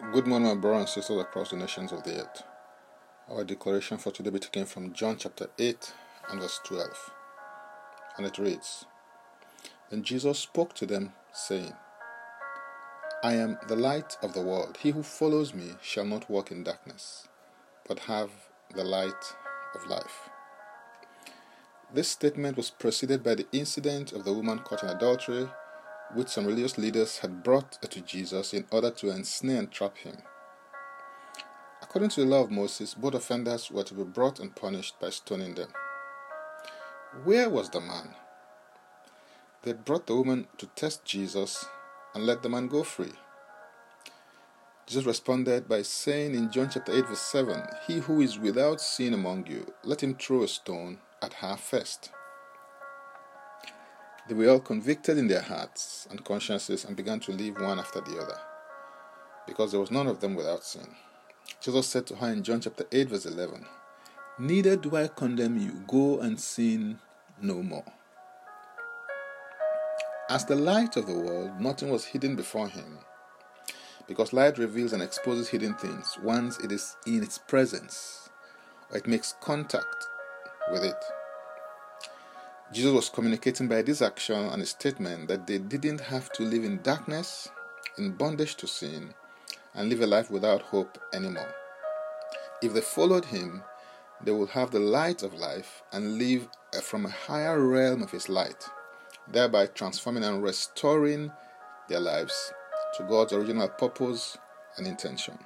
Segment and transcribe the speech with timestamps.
[0.00, 2.42] Good morning, my brothers and sisters across the nations of the earth.
[3.30, 5.92] Our declaration for today be taken from John chapter 8
[6.30, 7.12] and verse 12.
[8.16, 8.86] And it reads
[9.90, 11.74] Then Jesus spoke to them, saying,
[13.22, 14.78] I am the light of the world.
[14.82, 17.28] He who follows me shall not walk in darkness,
[17.86, 18.30] but have
[18.74, 19.36] the light
[19.76, 20.28] of life.
[21.94, 25.48] This statement was preceded by the incident of the woman caught in adultery
[26.12, 30.18] which some religious leaders had brought to Jesus in order to ensnare and trap him.
[31.82, 35.10] According to the law of Moses, both offenders were to be brought and punished by
[35.10, 35.68] stoning them.
[37.24, 38.14] Where was the man?
[39.62, 41.64] They brought the woman to test Jesus
[42.14, 43.12] and let the man go free.
[44.86, 49.14] Jesus responded by saying in John chapter 8, verse 7, He who is without sin
[49.14, 52.10] among you, let him throw a stone at her first.
[54.28, 58.00] They were all convicted in their hearts and consciences and began to live one after
[58.00, 58.38] the other,
[59.46, 60.86] because there was none of them without sin.
[61.60, 63.66] Jesus said to her in John chapter 8, verse 11,
[64.38, 66.98] Neither do I condemn you, go and sin
[67.40, 67.84] no more.
[70.30, 72.98] As the light of the world, nothing was hidden before him,
[74.08, 78.30] because light reveals and exposes hidden things once it is in its presence
[78.90, 80.06] or it makes contact
[80.72, 81.04] with it.
[82.74, 86.64] Jesus was communicating by this action and a statement that they didn't have to live
[86.64, 87.48] in darkness,
[87.98, 89.14] in bondage to sin,
[89.76, 91.54] and live a life without hope anymore.
[92.60, 93.62] If they followed him,
[94.24, 98.10] they would have the light of life and live uh, from a higher realm of
[98.10, 98.64] his light,
[99.28, 101.30] thereby transforming and restoring
[101.88, 102.52] their lives
[102.96, 104.36] to God's original purpose
[104.76, 105.38] and intention.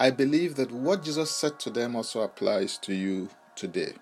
[0.00, 3.94] I believe that what Jesus said to them also applies to you today.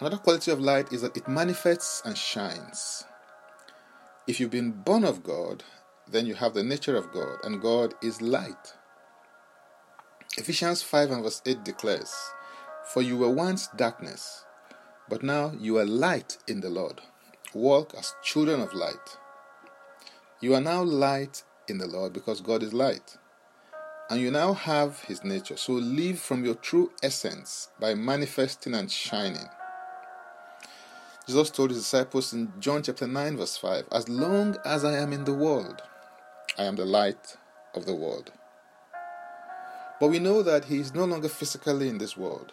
[0.00, 3.04] Another quality of light is that it manifests and shines.
[4.26, 5.62] If you've been born of God,
[6.10, 8.74] then you have the nature of God, and God is light.
[10.36, 12.12] Ephesians 5 and verse 8 declares,
[12.92, 14.44] For you were once darkness,
[15.08, 17.00] but now you are light in the Lord.
[17.54, 19.18] Walk as children of light.
[20.40, 23.16] You are now light in the Lord because God is light.
[24.10, 25.56] And you now have His nature.
[25.56, 29.48] So live from your true essence by manifesting and shining.
[31.26, 35.12] Jesus told his disciples in John chapter 9, verse 5 As long as I am
[35.12, 35.80] in the world,
[36.58, 37.38] I am the light
[37.74, 38.30] of the world.
[40.00, 42.52] But we know that he is no longer physically in this world.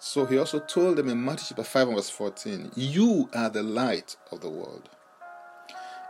[0.00, 4.16] So he also told them in Matthew chapter 5 verse 14, You are the light
[4.32, 4.88] of the world.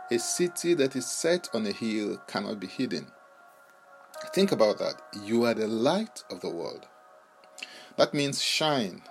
[0.09, 3.11] A city that is set on a hill cannot be hidden.
[4.33, 4.95] Think about that.
[5.23, 6.87] You are the light of the world.
[7.97, 9.03] That means shine,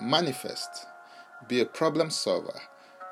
[0.00, 0.86] manifest,
[1.48, 2.60] be a problem solver,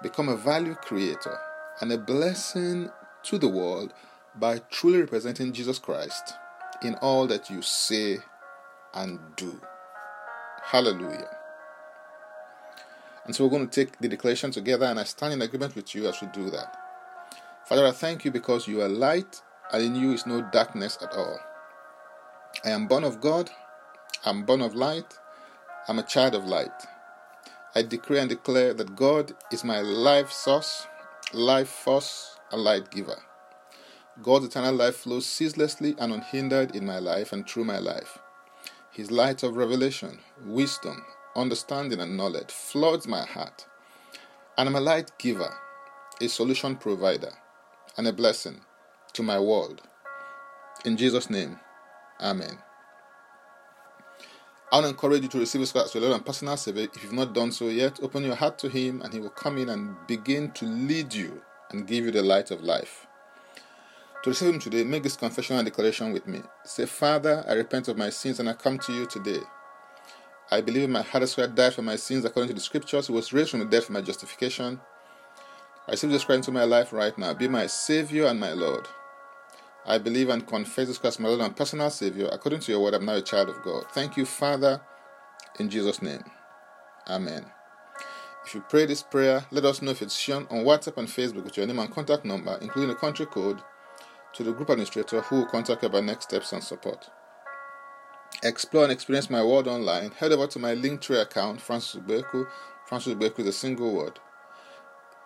[0.02, 1.38] become a value creator,
[1.80, 2.90] and a blessing
[3.24, 3.92] to the world
[4.36, 6.34] by truly representing Jesus Christ
[6.82, 8.18] in all that you say
[8.94, 9.60] and do.
[10.62, 11.36] Hallelujah.
[13.24, 15.94] And so we're going to take the declaration together, and I stand in agreement with
[15.94, 16.76] you as we do that.
[17.66, 19.42] Father, I thank you because you are light,
[19.72, 21.38] and in you is no darkness at all.
[22.64, 23.50] I am born of God,
[24.24, 25.14] I'm born of light,
[25.88, 26.72] I'm a child of light.
[27.74, 30.86] I decree and declare that God is my life source,
[31.32, 33.22] life force, and light giver.
[34.22, 38.18] God's eternal life flows ceaselessly and unhindered in my life and through my life.
[38.90, 41.04] His light of revelation, wisdom,
[41.36, 43.66] understanding, and knowledge floods my heart.
[44.58, 45.54] And I'm a light giver,
[46.20, 47.32] a solution provider,
[47.96, 48.60] and a blessing
[49.12, 49.80] to my world.
[50.84, 51.58] In Jesus' name,
[52.20, 52.58] Amen.
[54.72, 56.86] I want to encourage you to receive His Christ as your Lord and personal Savior.
[56.94, 59.58] If you've not done so yet, open your heart to Him and He will come
[59.58, 63.08] in and begin to lead you and give you the light of life.
[64.22, 66.42] To receive Him today, make this confession and declaration with me.
[66.64, 69.40] Say, Father, I repent of my sins and I come to you today.
[70.52, 73.08] I believe in my heart that Christ died for my sins according to the scriptures.
[73.08, 74.80] He was raised from the dead for my justification.
[75.88, 77.34] I receive Jesus Christ into my life right now.
[77.34, 78.86] Be my Savior and my Lord.
[79.86, 82.28] I believe and confess this Christ, my Lord and personal Savior.
[82.30, 83.84] According to your word, I'm now a child of God.
[83.92, 84.80] Thank you, Father,
[85.58, 86.22] in Jesus' name.
[87.08, 87.46] Amen.
[88.46, 91.44] If you pray this prayer, let us know if it's shown on WhatsApp and Facebook
[91.44, 93.60] with your name and contact number, including the country code,
[94.34, 97.08] to the group administrator who will contact you about next steps and support.
[98.42, 100.10] Explore and experience my word online.
[100.12, 102.46] Head over to my Linktree account, Francis Ubeku.
[102.86, 104.18] Francis Ubeku is a single word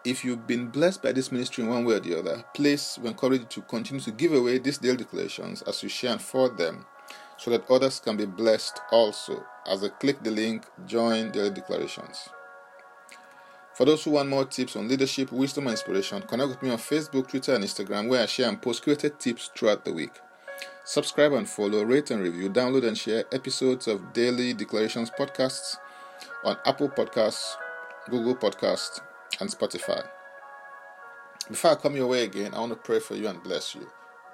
[0.05, 3.09] if you've been blessed by this ministry in one way or the other, please we
[3.09, 6.59] encourage you to continue to give away these daily declarations as you share and forward
[6.59, 6.85] them
[7.39, 12.29] so that others can be blessed also as they click the link join daily declarations
[13.75, 16.79] For those who want more tips on leadership, wisdom, and inspiration, connect with me on
[16.79, 20.13] Facebook, Twitter, and Instagram, where I share and post created tips throughout the week.
[20.85, 25.77] Subscribe and follow, rate and review, download and share episodes of Daily Declarations podcasts
[26.45, 27.55] on Apple Podcasts,
[28.09, 29.01] Google Podcasts,
[29.41, 30.07] and Spotify.
[31.49, 33.89] Before I come your way again, I want to pray for you and bless you.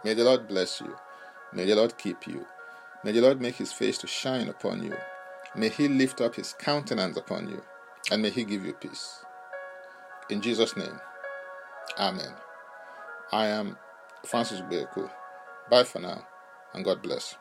[0.04, 0.96] May the Lord bless you.
[1.52, 2.46] May the Lord keep you.
[3.04, 4.94] May the Lord make his face to shine upon you.
[5.56, 7.62] May he lift up his countenance upon you.
[8.12, 9.24] And may he give you peace.
[10.30, 11.00] In Jesus' name,
[11.98, 12.32] Amen.
[13.32, 13.76] I am
[14.26, 15.10] Francis Beku.
[15.70, 16.26] Bye for now,
[16.74, 17.36] and God bless.